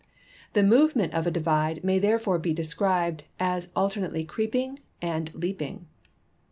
The 0.53 0.63
movement 0.63 1.13
of 1.13 1.27
a 1.27 1.31
divide 1.31 1.83
may 1.83 1.99
therefore 1.99 2.39
be 2.39 2.53
described 2.53 3.25
as 3.39 3.67
alternately 3.75 4.25
creeping 4.25 4.79
and 4.99 5.31
leaping. 5.35 5.85